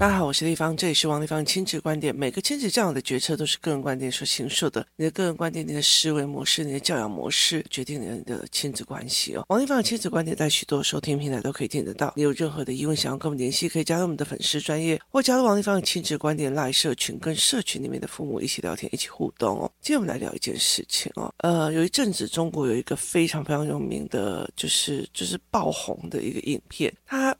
[0.00, 2.16] 大家好，我是丽芳，这里是王立芳亲子观点。
[2.16, 4.86] 每个亲子这样的决策都是个人观点所形塑的。
[4.96, 9.44] 你的个人观点、你的思维模式、你的教养模式，决定了你的亲子关系哦。
[9.50, 12.14] 王立芳的亲子观点在许多收听平台都可以听得到。
[12.16, 19.70] 你有任何的疑问想要跟我们联系，可以加入我们的粉丝专业，或加入王立芳的亲子观点赖社群，跟社群里面的父母一起聊天、一起互动哦。
[19.82, 21.30] 今天我们来聊一件事情哦。
[21.40, 27.36] 呃，有一阵子中国有一个非常非常有名的，就是就是爆红的一个影片，它。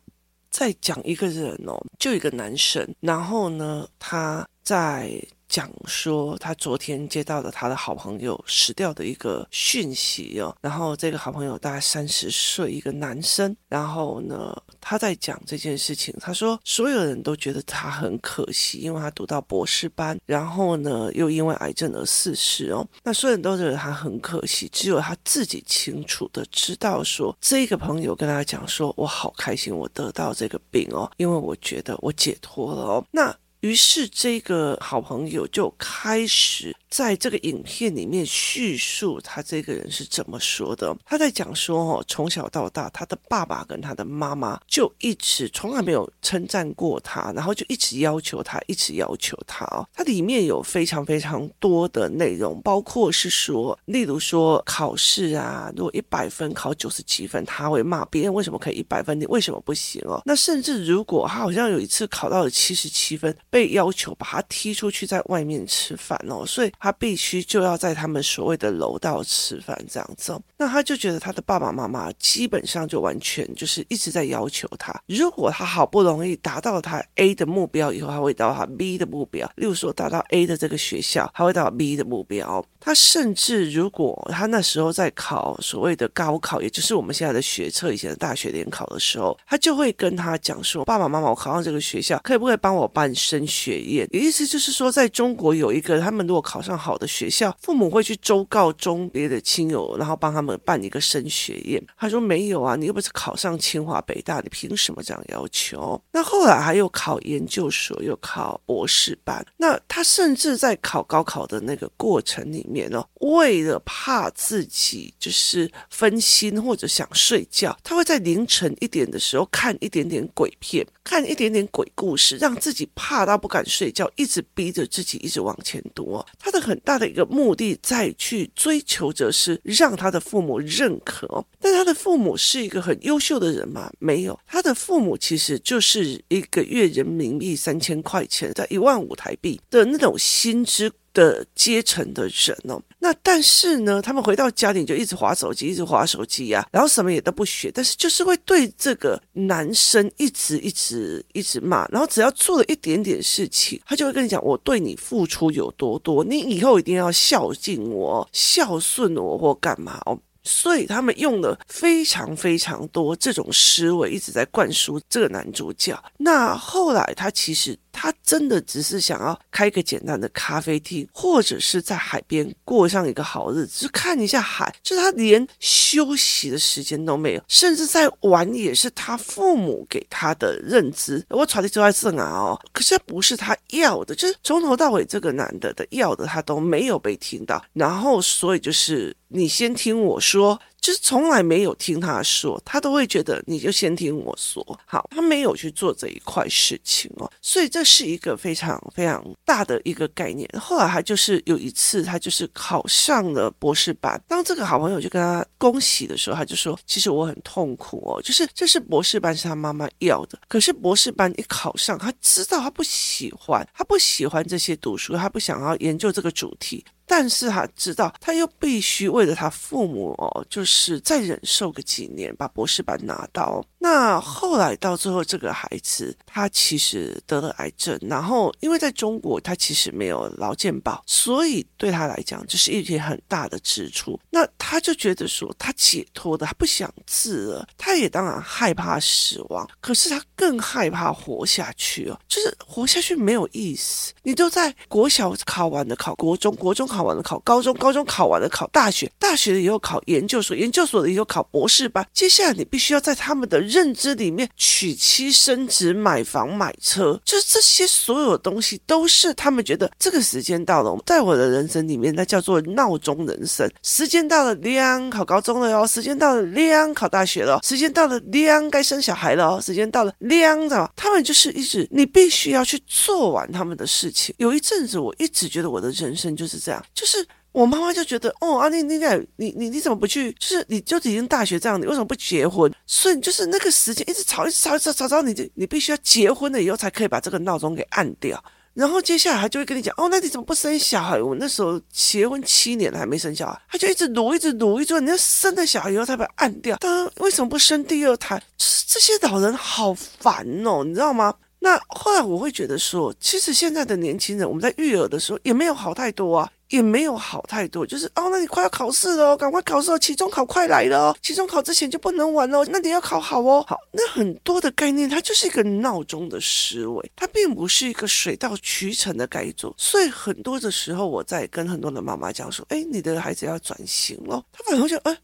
[0.51, 5.23] 在讲一个人哦，就一个男生，然后呢，他在。
[5.51, 33.37] 讲说他昨天接到了他的好朋友死掉的一个讯息哦，然后这个好朋友大概三十岁，一个男生，然后呢，他在讲这件事情，他说所有人都觉得他很可惜，因为他读到博士班，然后呢又因为癌症而逝世哦，那所有人都觉得他很可惜，只有他自己清楚的知道说，这个朋友跟他讲说，我好开心，我得到这个病哦，因为我觉得我解脱了哦，那。
[33.61, 36.75] 于是，这个好朋友就开始。
[36.91, 40.95] 在这个影片里面叙述他这个人是怎么说的。
[41.07, 49.89] 他在讲说哦，从小到大，他的爸爸跟他的妈妈就一直从来没有称赞过他，然后就一直要求他，一直要求他哦。
[49.95, 60.21] 他里面有非常非常多的内容，包括是说，例如说考试啊，如果一百分考九十七分，他会骂别人为什么可以一百分，你为什么不行哦？
[60.27, 66.73] 那甚至如果他好像有一次考到了七十七分，被要求把他踢出去，在外面吃饭哦，所以。
[66.81, 74.99] 他必须就要在他们所谓的楼道吃饭这样子，那他就觉得他的爸爸妈妈基本上就完全就是一直在要求他。
[75.07, 79.47] 如果他好不容易达到他 A 的目标以后，他会到他 B 的目标。
[79.57, 82.65] 例如说达到 A 的这个学校，他会到 B 的目标。
[82.83, 96.70] 他甚至如果他那时候在考所谓的高考，也就是我们现在的学测，以前的大学联考的时候，他就会跟他讲说：“爸爸妈妈，我考上这个学校，可不可以帮我办升学宴？”意思就是说，在中国有一个，他们如果考上。
[96.71, 101.85] 上好的学校，父母会去周告中别的亲友，然后帮他们办一个升学宴。
[101.99, 106.01] 他说没有啊，你又不是考上清华北大，你凭什么这样要求？
[106.13, 109.45] 那后来还有考研究所，又考博士班。
[109.57, 126.25] 那他甚至在考高考的那个过程里面呢，为了怕自己就是分心或者想睡觉，他会在凌晨一点的时候看一点点鬼片，看一点点鬼故事，让自己怕到不敢睡觉，一直逼着自己一直往前读。
[126.39, 126.60] 他的。
[126.61, 133.91] 很大的一个目的，在去追求着是让他的父母认可，但他的父母是一个很优秀的人吗？
[133.99, 140.93] 没有，他的父母其实就是一个月人民币三千块钱，在一万五台币的那种薪资。
[141.13, 160.19] 的阶层的人哦，那但是呢，他们回到家里就一直划手机，一直划手机呀、啊，然后什么也都不学，但是就是会对这个男生一直一直一直骂，然后只要做了一点点事情，他就会跟你讲，我对你付出有多多，你以后一定要孝敬我、孝顺我或干嘛哦。
[160.43, 166.01] 所以他们用了非常非常多这种思维，一直在灌输这个男主角。
[166.17, 174.75] 那后来他其实他真的只是想要开一个简单的咖啡厅，或者是在海边过上一个好日子，就看一下海。
[174.83, 181.25] 就是他连休息的时间都没有，甚至在玩也是他父母给他的认知。
[181.29, 187.63] 我传递出来是啊哦，可是不是他要的，就是从头到尾这个男的的要的他都没有被听到。
[187.73, 189.15] 然后所以就是。
[189.33, 194.65] 你先听我说，就是从来没有听他说，他都会觉得你就先听我说。
[194.85, 200.49] 好，他没有去做这一块事情哦，所以这是一个非常非常大的一个概念。
[200.61, 204.21] 后来他就是有一次，他就是考上了博士班。
[204.27, 223.61] 当这个好朋友就跟他恭喜的时候，他就说：“其实我很痛苦哦，就是这是博士班是他妈妈要的，可是博士班一考上，他知道他不喜欢，他不喜欢这些读书，他不想要研究这个主题。”但是他知道，他又必须为了他父母哦，就是再忍受个几年，把博士班拿到。
[223.81, 234.17] 那后来到最后，这个孩子他其实得了癌症，然后因为在中国他其实没有劳健保，所以对他来讲这是一笔很大的支出。
[234.31, 244.13] 那他就觉得说他解脱的，他不想治了，他也当然害怕死亡，可是他更害怕活下去哦，就是活下去没有意思。
[244.23, 252.07] 你都在国小考完的，考国中，国中考考完了考高中，高中考完了考大学，大学了以后考研究所，研究所了以后考博士班。
[252.13, 263.67] 接下来你必须要在他们的认知里面娶妻生子、买房买车，就是这些所有东西都是他们觉得这个时间到了，在我的人生里面，那叫做闹钟人生。
[263.83, 270.87] 时间到了，亮考高中了哟；时间到了，亮考大学了；时间到了，亮该生小孩了哦；时间到了，亮怎么？
[270.95, 274.35] 他们就是一直你必须要去做完他们的事情。
[274.37, 278.99] 有一阵子，我一直觉得我的人生就是这样，就是我妈妈就觉得，哦，啊，你你
[279.37, 280.33] 你你你怎么不去？
[280.33, 282.73] 就是你就已经大学这样，你为什么不结婚？
[282.87, 288.43] 所以就是那个时间一直吵，一直吵，吵，吵吵，你就你必须要结婚了以后才可以把这个闹钟给按掉。
[288.73, 291.21] 然后接下来他就会跟你讲，哦，那你怎么不生小孩？
[291.21, 296.77] 我那时候结婚七年了还没生小孩，他就一直努，一直努，一直说你要生了小孩以后才把它按掉。
[296.77, 298.41] 当然，为什么不生第二胎？
[298.87, 301.35] 这些老人好烦哦，你知道吗？
[301.63, 307.87] 那后来我会觉得说，其实现在的年轻人，我们在育儿的时候也没有好太多啊，也没有好太多。
[307.87, 313.63] 就是哦，那你快要考试了哦，赶快考试哦，期中考快来了哦，期中考之前就不能玩哦，那你要考好哦。
[313.69, 319.75] 好，那很多的概念，它就是一个闹钟的思维，它并不是一个水到渠成的改做。
[319.77, 325.15] 所以很多的时候，我在跟很多的妈妈讲说，哎，你的孩子要转型了，他反而就哎，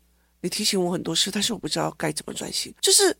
[0.42, 3.16] 你提醒我很多事，但是我不知道该怎么转型，就是。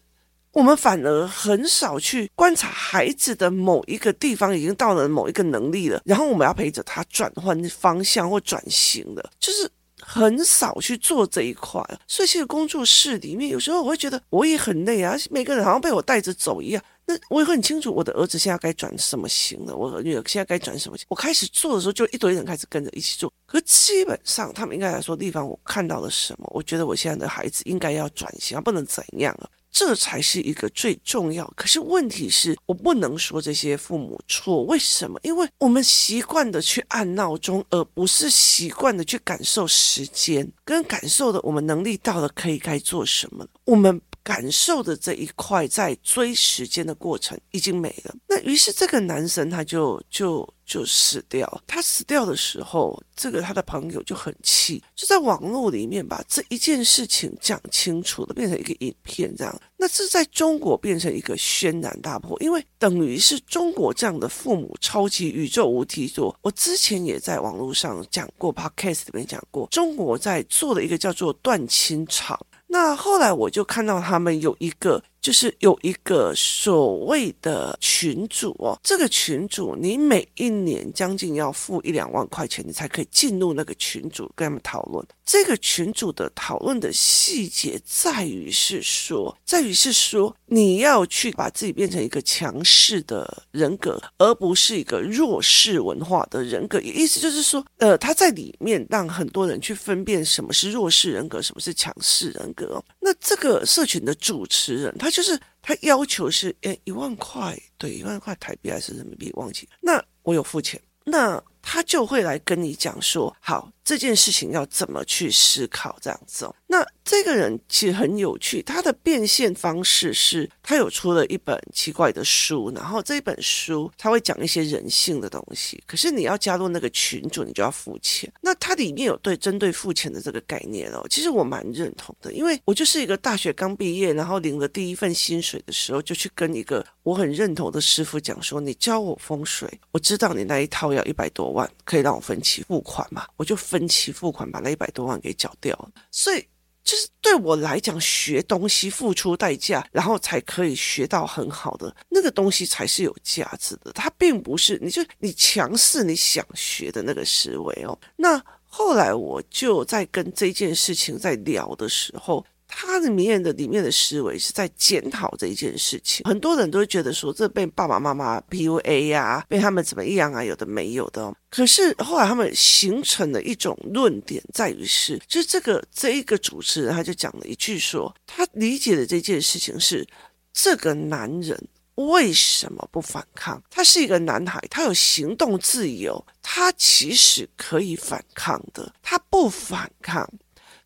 [0.56, 9.70] 我们反而很少去观察孩子的某一个地方已经到了某一个能力了，然后我们要陪着他转换方向或转型了，就是
[10.00, 11.78] 很少去做这一块。
[12.08, 16.82] 所以，其实工作室里面有时候我会觉得我也很累啊，每个人好像被我带着走一样。
[17.04, 21.04] 那我也很清楚我的儿子现在该转什么型了，我女儿现在该转什么型。
[21.10, 26.50] 我开始做的时候就一堆人开始跟着一起做，可基本上他们应该来说，地方我看到了什么？
[26.54, 29.50] 我觉得我现在的孩子应该要转型，不能怎样了。
[29.78, 31.46] 这才是一个最重要。
[31.54, 35.20] 可是问题是我不能说这些父母错，为什么？
[35.22, 43.46] 因为我们习惯的去按闹钟，而不是习惯的去感受时间，跟感受的我们能力到了可以该做什么。
[43.66, 44.00] 我们。
[44.26, 48.12] 感受的这一块，在追时间的过程已经没了。
[48.26, 51.62] 那于是这个男生他就就就死掉。
[51.66, 59.60] 他死掉的时候，这个他的朋友就很气，就在网络里面把这一件事情讲清楚了，变成一个影片这样。
[59.78, 66.34] 那这在中国变成一个轩然大波，因为等于是中国这样的父母超级宇宙无敌多。
[66.42, 72.38] 我之前也在网络上讲过，Podcast 里面讲过，中国在做的一个叫做断亲场。
[72.66, 85.04] 那后来我就看到他们有一个，就是有一个所谓的群主哦，这个群主你每一年将近要付一两万块钱，你才可以进入那个群主跟他们讨论。
[85.26, 96.80] 这个群组的讨论的细节在于是说，在于是说你要去把自己变成一个强势的人格，而不是一个弱势文化的人格。
[96.80, 102.80] 意思就是说，呃，他在里面让很多人去分辨什么是弱势人格，什么是强势人格。
[103.00, 109.68] 那这个社群的主持人，他就是他要求是，诶，一万块，对，一万块台币还是人民币，忘记。
[109.80, 113.68] 那我有付钱，那他就会来跟你讲说，好。
[113.86, 115.96] 这件事情要怎么去思考？
[116.02, 128.28] 这样子哦，那这个人其实很有趣，他的变现方式是，他有出了一本奇怪的书，然后这本书他会讲一些人性的东西，可是你要加入那个群主，你就要付钱。
[128.40, 143.75] 那它里面有对针对付钱的这个概念哦，其实我蛮认同的，因为我就是一个大学刚毕业，然后领了第一份薪水的时候，就去跟一个我很认同的师傅讲说，你教我风水，我知道你那一套要一百多万，可以让我分期付款嘛，我就分。
[143.76, 145.76] 分期付款把那一百多万给缴掉，
[146.10, 146.40] 所以
[146.82, 153.92] 就是对我来讲，学东西付出代价，然后才可以学到很好的那个东西才是有价值的。
[153.92, 157.98] 它并不是你就你强势你想学的那个思维哦。
[158.16, 162.42] 那后来我就在跟这件事情在聊的时候。
[162.78, 171.34] 他里面的里面的思维是在检讨这一件事情，很多人都会觉得说，这被爸爸妈妈 PUA 呀、啊，被他们怎么样啊，有的没有的。
[171.48, 180.06] 可是后来他们形成了一种论点，在于是，就是这个这一个主持人他就讲了一句说，他理解的这件事情是，
[180.52, 181.58] 这个男人
[181.94, 183.62] 为什么不反抗？
[183.70, 190.30] 他是一个男孩，他有行动自由，他其实可以反抗的，他不反抗。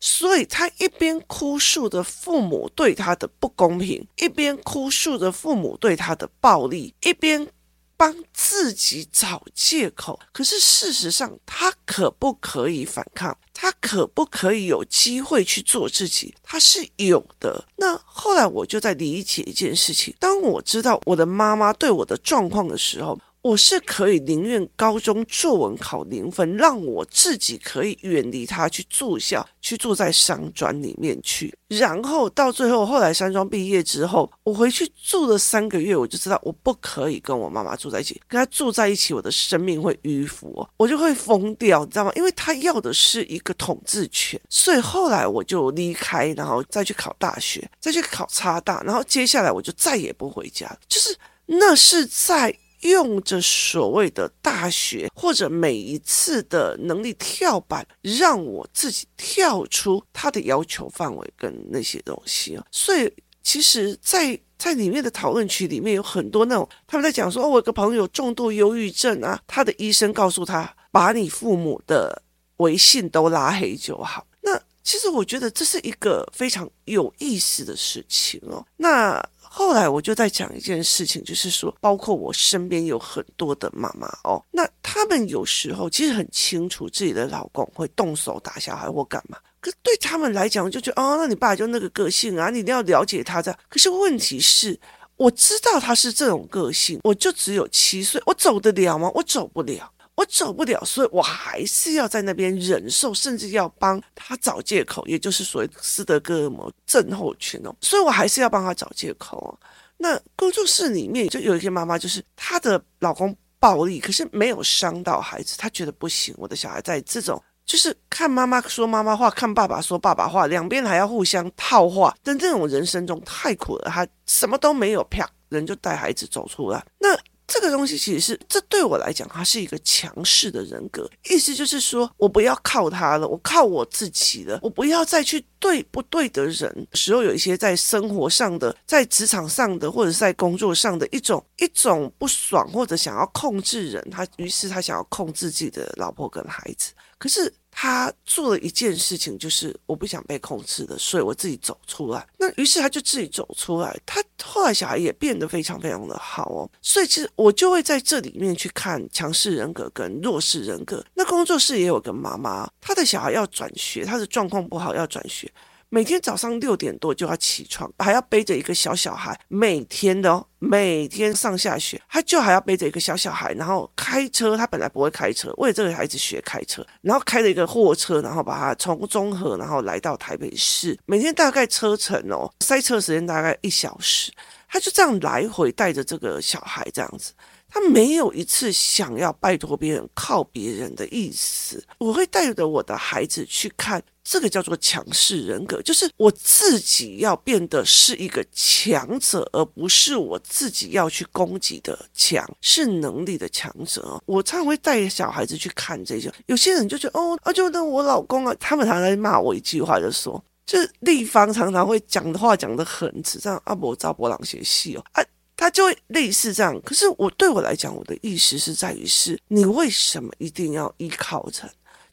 [0.03, 7.47] 所以他一边哭诉着父母对他的不公平，一边哭诉着父母对他的暴力，一边
[7.95, 10.19] 帮自己找借口。
[10.33, 13.37] 可是事实上，他可不可以反抗？
[13.53, 16.33] 他可不可以有机会去做自己？
[16.41, 17.63] 他是有的。
[17.75, 23.19] 那后来我就在理解一件事情：当我知道我的妈妈对我的状况的时候。
[23.41, 31.51] 我是可以宁愿高中作文考零分，让我自己可以远离他去住校，去住在商专里面去。
[31.67, 42.11] 然后到最后，后来商专毕业之后，我回去住了三个月，我就知道我不可以跟我妈妈住在一起，跟她住在一起，我的生命会迂腐，我就会疯掉，你知道吗？
[42.15, 51.17] 因为他要的是一个统治权，所以后来我就离开，然后再去考大学，再去考差大，然后接下来我就再也不回家，就是
[51.47, 52.55] 那是在。
[52.81, 62.65] 用着所谓的大学或者每一次的能力跳板，让我自己跳出他的要求范围跟那些东西啊。
[62.71, 63.11] 所以
[63.43, 72.21] 其实在，在在里面的讨论区里面有很多那种他们在讲说，哦，我有个朋友重度忧郁症啊，他的医生告诉他，把你父母的
[72.57, 74.25] 微信都拉黑就好。
[74.41, 78.65] 那其实我觉得这是一个非常有意思的事情哦。
[78.77, 79.23] 那。
[79.53, 93.59] 后来我就在讲一件事情，就是说，包括我身边有很多的妈妈哦，那他们有时候其实很清楚自己的老公会动手打小孩或干嘛，可对他们来讲，就觉得哦，那你爸就那个个性啊，你一定要了解他这样。
[93.67, 94.79] 可是问题是，
[95.17, 99.11] 我知道他是这种个性，我就只有七岁，我走得了吗？
[99.13, 99.91] 我走不了。
[100.15, 107.73] 我走不了，所以我还是要在那边忍受，甚至要帮他找借口，也就是所谓斯德哥尔摩症候群哦。
[107.81, 109.49] 所以我还是要帮他找借口哦。
[109.97, 116.35] 那工作室里面就有一些妈妈，就是她的老公暴力，可是没有伤到孩子，她觉得不行。
[116.37, 123.89] 我的小孩在这种就是看妈妈说妈妈话，看爸爸说爸爸话，两边还要互相套话，但这种人生中太苦了。
[123.89, 126.85] 她什么都没有，啪，人就带孩子走出来。
[126.99, 127.17] 那。
[127.53, 136.87] 这个东西其实是，这对我来讲，它是一个强势的人格，意思就是说我不要靠他了，我靠我自己了，我不要再去对不对的人。
[136.93, 147.53] 时候有一些在生活上的、在职场上的，或者是在工作上的一种一种不爽，或者想要控制人，他于是他想要控制自己的老婆跟孩子，可是。
[147.83, 152.27] 他做了一件事情，就是我不想被控制的，所以我自己走出来。
[152.37, 153.99] 那于是他就自己走出来。
[154.05, 156.69] 他后来小孩也变得非常非常的好哦。
[156.79, 161.03] 所以其实我就会在这里面去看强势人格跟弱势人格。
[161.15, 165.51] 那工作室也有个妈妈，她的小孩要转学，她的状况不好要转学。
[165.93, 174.55] 每天早上六点多就要起床，还要背着一个小小孩，每天的哦，每天上下学，他就还要背着一个小小孩，然后开车。
[174.55, 184.31] 他本来不会开车，为了这个孩子学开车，然后开了一个货车，然后把他从中和，然后来到台北市，每天大概车程哦，塞车时间大概一小时，
[184.69, 187.33] 他就这样来回带着这个小孩这样子。
[187.73, 191.81] 他没有一次想要拜托别人、靠别人的意思。
[191.97, 204.21] 我会带着我的孩子去看，这个叫做强势人格，就是我自己要变得是一个强者，而不是我自己要去攻击的强，是能力的强者。
[204.25, 206.29] 我常常会带小孩子去看这些。
[206.47, 215.23] 有些人就觉得哦，啊，就那我老公啊，他们常常骂我一句话，就说，就是立方常常会讲的话讲得很直，这样阿伯赵伯朗写戏哦，啊。
[215.61, 221.69] 他就会类似这样，可是我对我来讲，我的意思是在于是，你为什么一定要依靠着？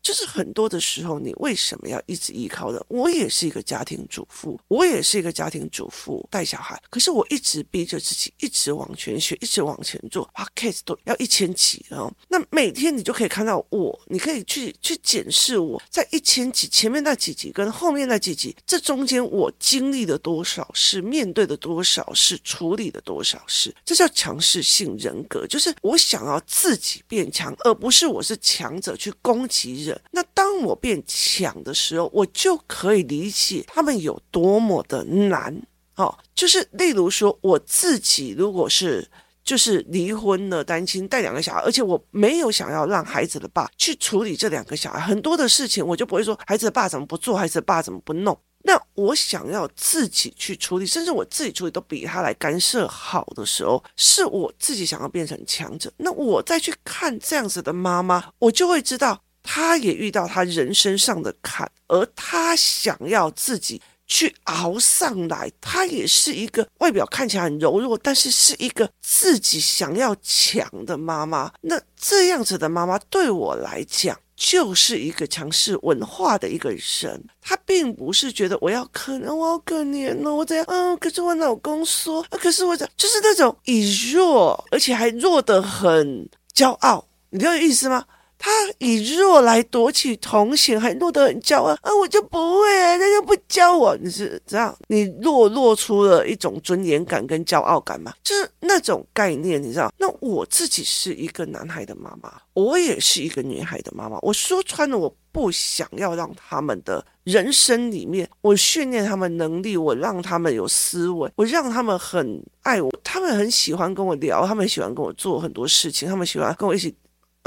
[0.09, 2.83] 就是很多的时候，你为什么要一直依靠的？
[2.89, 10.27] 我也是一个家庭主妇，我也是一个家庭主妇带小孩，可是我一直逼着自己，一直往前学，一直往前做。
[10.37, 12.11] 哇，case 都要一千几哦。
[12.27, 29.98] 那每天你就可以看到我，你可以去去检视我在一千几前面那几集跟后面那几集，这中间我经历了多少事，面对了多少事，处理了多少事，这叫强势性人格，就是我想要自己变强，而不是我是强者去攻击人。
[30.11, 35.63] 那当我变强的时候，我就可以理解他们有多么的难
[35.97, 36.17] 哦。
[36.35, 39.09] 就是例如说，我自己如果是
[39.45, 48.39] 就是离婚了，单亲带两个小孩，而且我没有想要让孩子的爸去处理这两个小孩很多的事情，我就不会说孩子的爸怎么不做，孩子的爸怎么不弄。
[48.65, 55.91] 那我想要自己去处理，甚至我自己处理都比他来干涉好的时候，是我自己想要变成强者。
[55.97, 59.23] 那我再去看这样子的妈妈，我就会知道。
[59.43, 65.51] 他也遇到他人生上的坎，而他想要自己去熬上来。
[65.61, 71.53] 他也是一个外表看起来很柔弱，但是是一个自己想要强的妈妈。
[71.63, 77.25] 那这样子的妈妈对我来讲，就是一个强势文化的一个人。
[77.41, 80.65] 他并不是觉得我要可怜，我好可怜哦，我怎样？
[80.69, 88.05] 嗯，可是我老公说，可是我讲就是那种以弱，而且还弱得很骄傲，你知道意思吗？
[88.39, 91.91] 他以弱来夺取同情，还落得很骄傲啊！
[92.01, 98.15] 我就不会啊，人家不教我，你是这样，你落落出了一种尊严感跟骄傲感嘛？
[98.23, 99.93] 就是那种概念，你知道？
[99.99, 104.17] 那我自己是一个男孩的妈妈，我也是一个女孩的妈妈。
[104.23, 116.95] 我说穿了，我不想要让他们的人生里面，我训练他们能力，我让他们有思维，我让他们很爱我，他们很喜欢跟我聊，他们喜欢跟我做很多事情，他们喜欢跟我一起。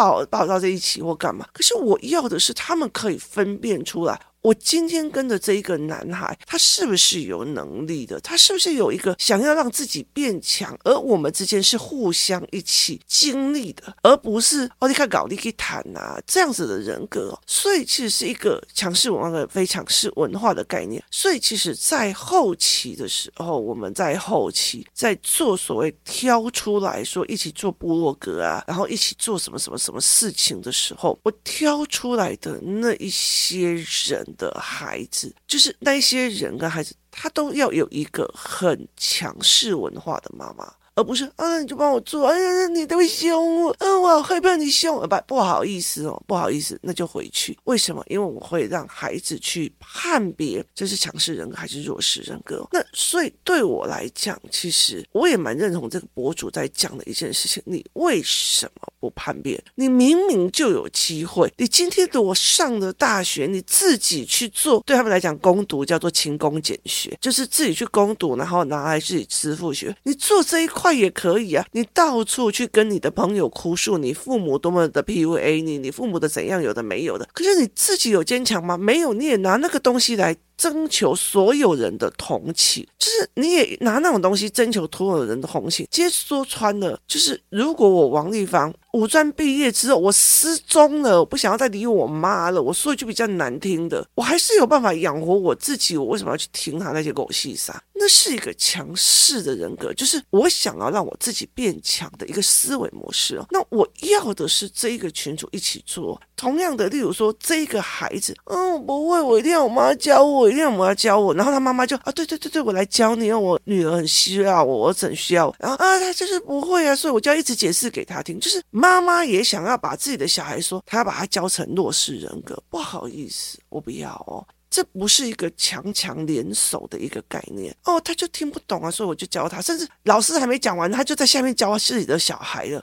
[0.01, 1.45] 抱抱到在一起或干嘛？
[1.53, 4.19] 可是我要的是他们可以分辨出来。
[4.41, 8.19] 我今天跟的这一个男孩，他是不是有能力的？
[8.21, 10.75] 他是不是有一个想要让自己变强？
[10.83, 17.39] 而我们之间是互相一起经历的，而不是哦，你看搞你可以谈啊这样子的人格。
[17.45, 21.03] 所以其实是一个强势文化的非强势文化的概念。
[21.11, 33.73] 所以其实，在后期的时候，我们在后期在做所谓挑出来说一起做部落格啊，然后一起做什么什么什么事情的时候，我挑出来的那一些
[34.07, 34.25] 人。
[34.35, 40.73] 的孩子，就是那些人跟孩子，他都要有一个很强势文化的妈妈。
[41.03, 47.57] 不是啊，你就帮我做，哎呀，你都会凶我，嗯，我好害怕你凶我，不不好意思哦，不好意思，那就回去。
[47.63, 48.03] 为什么？
[48.07, 52.67] 因为我会让孩子去判别这是强势人格还是弱势人格。
[52.71, 59.61] 那所以对我来讲，其实我也蛮认同这个博主在讲的一件事情：你为什么不判别？
[59.75, 69.95] 你明明就有机会，你今天的我上了大学，你自己去做，对他们来讲，攻读叫做勤工俭学，就是自己去攻读，然后拿来自己支付学。
[70.03, 70.90] 你做这一块。
[70.93, 71.65] 也可以啊！
[71.71, 77.27] 你到处去跟你的朋友哭诉，你父母多么的 PUA 你，你父母的怎样，有的没有的。
[77.33, 78.77] 可是你自己有坚强吗？
[78.77, 85.87] 没有，你也拿那个东西来征求所有人的同情，就是你也拿那种东西征求所有人的同情。
[85.89, 95.97] 其实说穿了，就是如果我王丽芳五专毕业之后，我失踪了，我不想要再理我妈了，我说一句比较难听的，我还是有办法养活我自己。
[95.97, 97.81] 我为什么要去听他那些狗屁啥？
[97.93, 103.45] 那是一个强势的人格，就是我想要让我自己变强的一个思维模式哦。
[103.49, 106.19] 那我要的是这一个群主一起做。
[106.35, 111.33] 同样的，例如说这个孩子，嗯，不会，我一定要我妈教我，因为我要教我。
[111.33, 115.53] 然后他妈妈就啊，对对对对，我来教你，因为我女儿很需要我，我很需要。
[115.59, 118.39] 然后啊，他就是不会啊，所以我就要一直解释给他听。
[118.39, 122.61] 就是妈妈也想要把自己的小孩说，他要把他教成弱势人格。
[122.69, 124.45] 不好意思，我不要哦。
[124.69, 132.81] 这不是一个强强联手的一个概念哦，他就听不懂啊，所以我就教他，甚至老师还没讲完，他就在下面教自己的小孩了，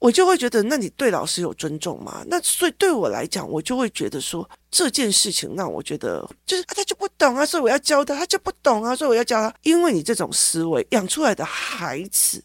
[0.00, 2.24] 我就会觉得，那你对老师有尊重吗？
[2.26, 12.42] 那所以对我来讲，我就会觉得说这件事情让我觉得就是啊，他就不懂啊，所以我要教他，他就不懂啊，所以我要教他，因为你这种思维养出来的孩子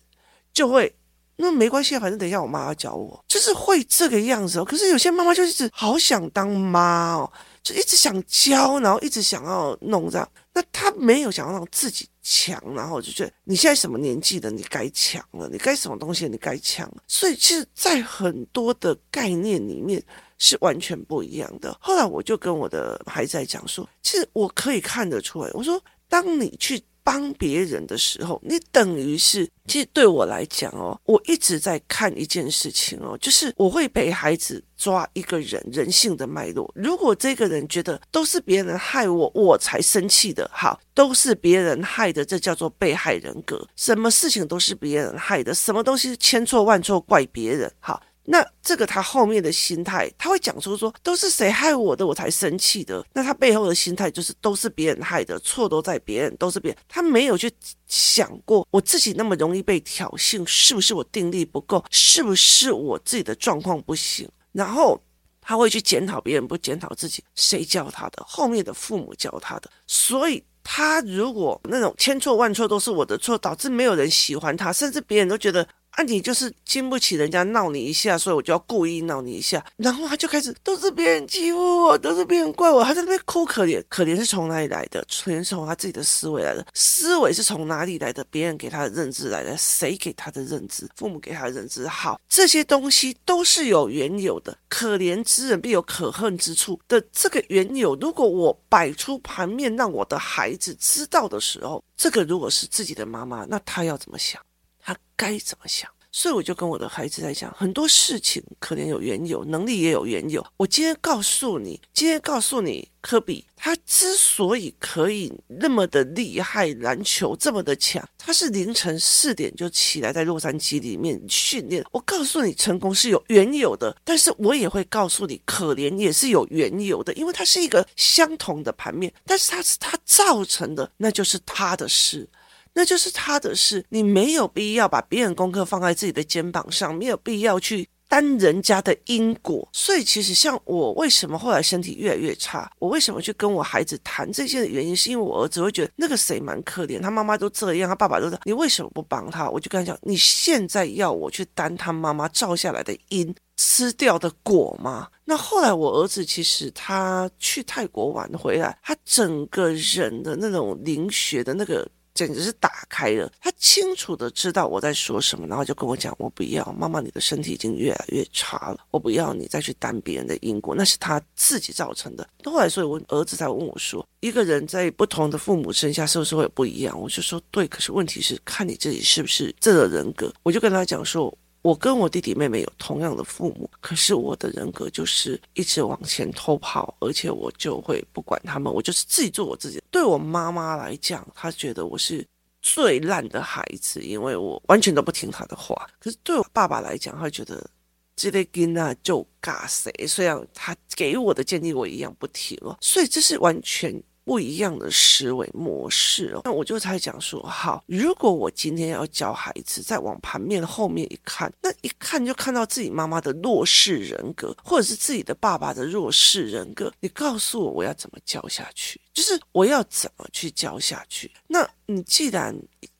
[0.54, 0.94] 就会，
[1.38, 4.66] 那没关系啊，反正等一下我妈要教我，就是会这个样子哦。
[4.66, 7.32] 可是有些妈妈就一直好想当妈哦。
[7.66, 16.92] 就一直想教，然后一直想要弄这样，那他没有想要让自己强，然后就觉得你现在什么年纪了，你该强了，你该什么东西，你该强。
[17.08, 20.02] 所以其实，在很多的概念里面
[20.38, 21.78] 是完全不一样的。
[21.82, 26.82] 后来我就跟我的孩子在讲说，其实我可以看得出来，我说，当你去。
[27.06, 36.70] 帮别人的时候，你等于是，其实对我来讲哦，我一直在看一件事情哦，就是我会陪孩子抓一个人人性的脉络。
[36.74, 43.68] 如果这个人觉得都是别人害我，我才生气的，好，都是别人害的，这叫做被害人格。
[43.76, 48.02] 什么事情都是别人害的，什么东西千错万错怪别人，好。
[48.28, 53.06] 那这个他后面的心态，他会讲出说都是谁害我的，我才生气的。
[53.14, 56.78] 那他背后的心态就是都是别人害的，错都在别人，都是别人。
[56.88, 57.52] 他没有去
[57.88, 64.28] 想过我自己那么容易被挑衅，是不是我定力不够，是不是我自己的状况不行？
[64.52, 65.00] 然后
[65.40, 68.24] 他会去检讨别人，不检讨自己，谁教他的？
[68.26, 69.70] 后面的父母教他的。
[69.86, 75.68] 所以他如果那种千错万错都是我的错，导致没有人喜欢他，甚至别人都觉得。
[75.96, 85.00] 啊，你就是经不起人家闹你一下，所以我就要故意闹你一下，然后他就开始都是别人欺负我，都是别人怪我，他在那边哭可怜，可怜是从哪里来的？
[85.24, 88.26] 可怜是从他自己的思维来的，思维是从哪里来的？
[88.30, 90.86] 别人给他的认知来的，谁给他的认知？
[90.98, 91.88] 父母给他的认知。
[91.88, 104.42] 好，这些东西都是有缘由的，可怜之人必有可恨之处的这个缘由，如果我摆出盘面让我的孩子知道的时候，这个如果是自己的妈妈，那他要怎么想？
[104.86, 105.90] 他该怎么想？
[106.12, 110.46] 所以我就跟我的孩子在讲，很多事情可能有缘由，能力也有缘由。
[110.56, 121.84] 我今天告诉你，今天告诉你，科比他之所以可以那么的厉害，篮球这么的强，他是凌晨四点就起来在洛杉矶里面训练。
[121.92, 132.30] 我告诉你，成功是有缘由的，但是我也会告诉你，可怜也是有缘由的，因为它是一个相同的盘面，但是它是他造成的，那就是他的事。
[132.78, 139.66] 那就是他的事，你没有必要把别人功课放在自己的肩膀上，没有必要去担人家的因果。
[139.72, 149.50] 所以，其实像我为什么后来身体越来越差，我为什么去跟我孩子谈这些的原因，是因为我儿子会觉得那个谁蛮可怜，他妈妈都这样，他爸爸都这样，你为什么不帮他？
[149.50, 155.08] 我就跟他讲，你现在要我去担他妈妈造下来的因，吃掉的果吗？
[155.24, 161.88] 那后来我儿子其实他去泰国玩回来，他整个人的那种灵学的那个。
[162.16, 181.38] 简直是打开了，他清楚的知道我在说什么，然后就跟我讲：“我不要，妈妈，你的身体已经越来越差了，我不要你再去担别人的因果，那是他自己造成的。”后来，所以我儿子才问我说：“一个人在不同的父母生下，是不是会不一样？”我就说：“对，可是问题是看你自己是不是这个人格。”我就跟他讲说。
[181.66, 189.82] 我跟我弟弟妹妹有同样的父母，可是我的人格就是一直往前偷跑，而且我就会不管他们，我就是自己做我自己。
[189.90, 192.24] 对我妈妈来讲，她觉得我是
[192.62, 195.90] 最烂的孩子，因为我完全都不听她的话。
[195.98, 197.68] 可是对我爸爸来讲，他觉得
[198.16, 204.00] 这个囡仔就嘎谁，虽然他给我的建议我一样不听哦，所以这是完全。
[204.26, 219.00] 不一样的思维模式哦，那我就才讲说，好，如果我今天要教孩子，再往盘面后面一看，那一看就看到自己妈妈的弱势人格，或者是自己的爸爸的弱势人格，你告诉我，我要怎么教下去？
[219.14, 221.32] 就是我要怎么去教下去？
[221.48, 222.54] 那你既然。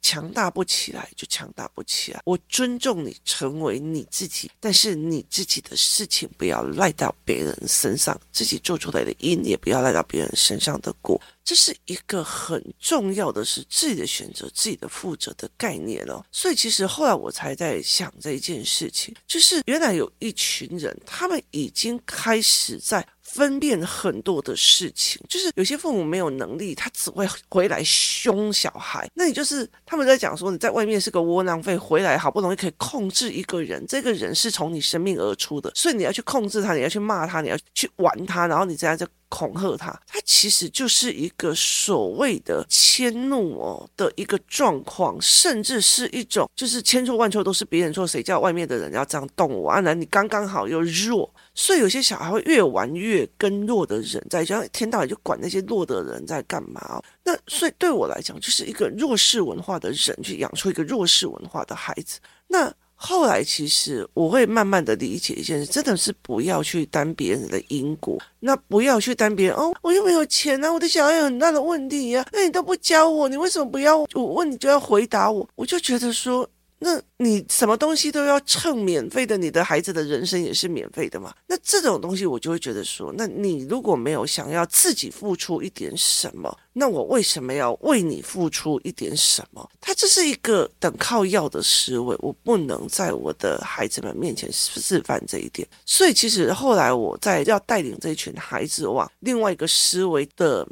[0.06, 2.22] 强大不起来就强大不起来。
[2.26, 11.20] 我尊重你成为你自己，但是你自己的事情不要赖到别人身上，自己做出来的因也不要赖到别人身上的果。
[11.44, 16.24] 这是一个很重要的是自己的选择、自己的负责的概念哦。
[16.32, 23.04] 所以其实后来我才在想这一件事情，就是原来有一群人，他们已经开始在。
[23.26, 29.10] 分辨很多的事情，就是有些父母没有能力，他只会回来凶小孩。
[29.14, 39.06] 那你就是他们在讲说，你在外面是个窝囊废，回来好不容易可以控制一个人，这个人是从你生命而出的，所以你要去控制他，你要去骂他，你要去玩他，然后你这样就
[39.36, 39.92] 恐吓他。
[40.08, 49.82] 他其实就是一个所谓的迁怒哦的一个状况，甚至是一种就是千错万错都是别人错，谁叫外面的人要这样动我啊？
[49.82, 51.30] 那你刚刚好又弱。
[51.54, 57.02] 所以有些小孩会越玩越跟弱的人在，就像一天到晚就管那些弱的人在干嘛。
[57.24, 62.20] 那所以对我来讲，就是一个弱势文化的人去养出一个弱势文化的孩子。
[62.48, 75.48] 那后来其实我会慢慢的理解一件事，真的是不要去担别人的因果，那不要去担别人哦，我又没有钱啊，我的小孩有很大的问题呀，那你都不教我，你为什么不要我问你就要回答我？
[75.56, 76.50] 我就觉得说。
[76.80, 81.34] 那你什么东西都要蹭免费的，你的孩子的人生也是免费的嘛？
[81.48, 89.68] 那这种东西我就会觉得说，那你如果没有想要自己付出一点什么，那我为什么要为你付出一点什么？
[89.80, 95.68] 他这是一个等靠要的思维，我不能在我的孩子们面前示范这一点。
[95.86, 100.68] 所以其实后来我在要带领这群孩子往另外一个思维的。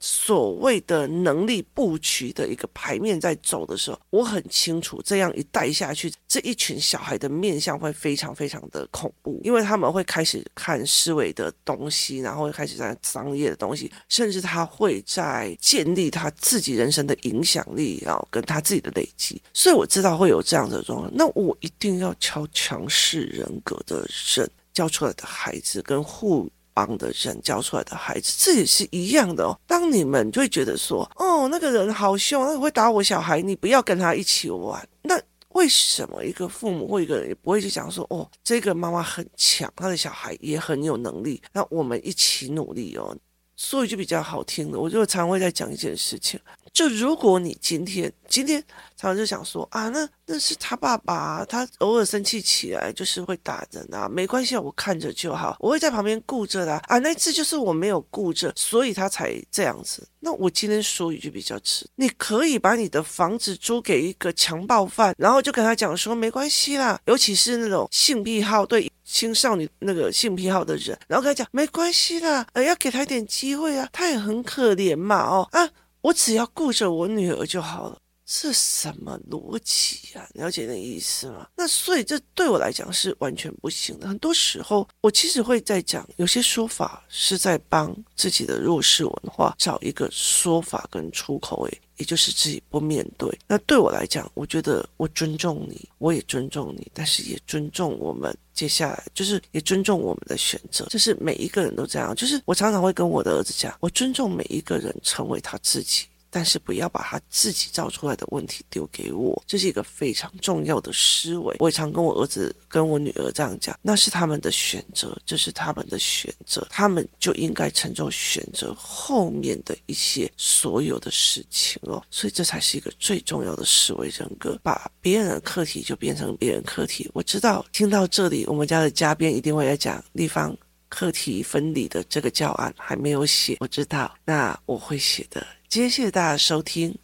[0.00, 19.40] 所谓的能力布局的一个牌面在走的时候，我很清楚，这样一带下去，这一群小孩的面相会非常非常的恐怖，因为他们会开始看思维的东西，然后会开始在商业的东西，甚至他会在建立他自己人生的影响力，然后跟他自己的累积。
[19.52, 26.48] 所以我知道会有这样的状况，那我一定要敲强势人格的人教出来的孩子跟护。
[26.86, 29.58] 帮的人教出来的孩子，这也是一样的哦。
[29.66, 34.88] 当你们就会觉得说，哦，那个人好凶，那会打我小孩，你不要跟他一起玩。
[35.02, 43.16] 那为什么一个父母或一个人也不会去讲说，哦，这个妈妈很强，他的小孩也很有能力，那我们一起努力哦。
[43.56, 46.38] 说一句比较好听的，我就常会在讲一件事情。
[46.72, 48.62] 就如果你今天今天
[48.96, 56.98] 常常就想说啊，那那是他爸爸，他偶尔生气起来就是会打人啊，没关系啊，我看着就好，我会在旁边顾着的啊，啊。
[56.98, 60.06] 那次就是我没有顾着，所以他才这样子。
[60.20, 75.70] 那我今天说一句比较直，你可以把你的房子租给一个强暴犯，然后就跟他讲说没关系啦，尤其是那种性癖好对青少年那个性癖好的人，然后跟他讲没关系啦，呃，要给他一点机会啊，他也很可怜嘛，哦啊。
[76.02, 77.98] 我只要顾着我女儿就好了，
[78.30, 80.28] 这什么逻辑呀？
[80.34, 81.48] 了解那意思吗？
[81.56, 84.06] 那所以这对我来讲是完全不行的。
[84.06, 91.66] 很多时候，我其实会在讲，有些说法是在帮自己的弱势文化找一个说法跟出口。
[91.68, 93.34] 诶，也就是自己不面对。
[93.46, 100.84] 那对我来讲，我觉得我尊重你，我也尊重你，但是也尊重我们接下来，就是也尊重我们的选择。
[100.90, 102.14] 就是每一个人都这样。
[102.14, 106.04] 就是我常常会跟我的儿子讲，我尊重每一个人成为他自己。
[106.38, 111.56] 但是不要把他自己造出来的问题丢给我，这是一个非常重要的思维。
[111.58, 122.00] 我也常跟我儿子、跟我女儿这样讲，那是他们的选择，这是他们的选择，他们就应该承受选择后面的一些所有的事情哦。
[122.08, 127.10] 所以这才是一个最重要的思维人格，把别人的课题就变成别人课题。
[127.14, 130.56] 我知道听到这里，我们家的嘉宾一定会来讲地方
[130.88, 135.44] 课题分离的这个教案还没有写，我知道，那我会写的。
[135.68, 136.96] 谢谢大家收听，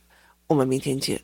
[0.46, 1.20] 我们明天见。